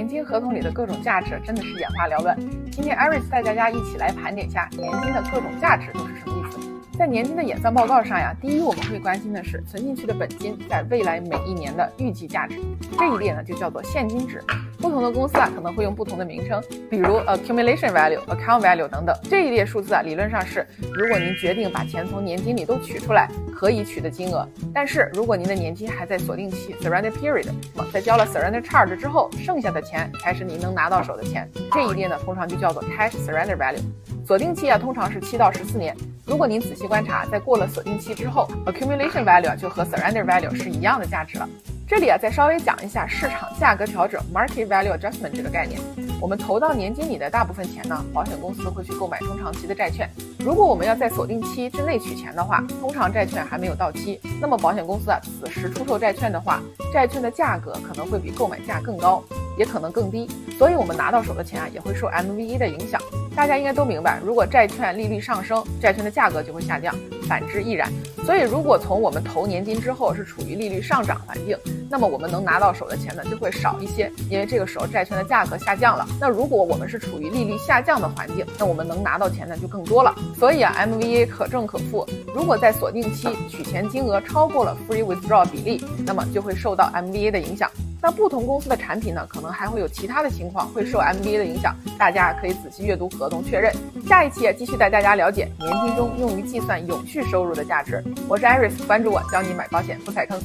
[0.00, 2.34] 年金合同里的各种价值真的是眼花缭乱。
[2.72, 6.58] 今天艾瑞斯带大家一起来盘点一下年金的各种价值都是什么意思。
[6.96, 12.58] 在年金的演算报告上呀，第一我们会关心的是存进去的本金在未来每一年的预计价值，
[12.98, 14.42] 这一列呢就叫做现金值。
[14.80, 19.14] 不同的公司啊可能会用不同的名称，比如 accumulation value、account value 等等。
[19.28, 24.48] 这一列数字啊理论上是，如果您决定把钱从年金里都取出来，可以取的金额。
[24.72, 31.48] 但是如果您的年金还在锁定期 surrender period，那么在交了 surrender charge 之后，剩下的钱才是您能拿到手的钱。
[31.72, 33.82] 这一列呢通常就叫做 cash surrender value。
[34.26, 35.94] 锁定期啊通常是七到十四年。
[36.24, 41.48] 如果您仔细观察，在过了锁定期之后，accumulation value 就和 surrender value 是一样的价值了。
[41.90, 45.80] 这里啊，再稍微讲一下市场价格调整 （market value adjustment） 这个概念。
[46.20, 50.08] 我们投到年金里的大部分钱呢，保险公司会去购买中长期的债券。
[50.38, 56.62] 如果我们要在锁定期之内取钱的话，通常债券还没有到期，那么保险公司啊，此时出售债券的话，
[56.94, 59.20] 债券的价格可能会比购买价更高，
[59.56, 60.28] 也可能更低。
[60.58, 63.00] 所以，我们拿到手的钱啊，也会受 MVA 的影响。
[63.34, 66.94] 大家应该都明白，如果债券利率上升，债券的价格就会下降，
[67.28, 67.90] 反之亦然。
[68.26, 71.56] 所以，如果从我们投年金之后是处于利率上涨环境，
[71.88, 76.06] 那么我们能拿到手的钱呢就会少一些，因为这个时候债券的价格下降了。
[76.20, 80.14] 那如果我们是处于利率下降的环境，那我们能拿到钱呢就更多了。
[80.38, 82.06] 所以啊，MVA 可正可负。
[82.34, 87.70] 如果在锁定期取钱金额超过了 free withdraw 比例，那么就会受到 MVA 的影响。
[88.02, 93.72] 那不同公司的产品呢，可能还会有其他的情况会受 MBA 的影响，大家可以仔细阅读合同确认。
[94.06, 98.02] 下一期继续带大家了解年金中用于计算永续收入的价值。
[98.28, 100.40] 我是 Iris，关注我，教你买保险不踩坑。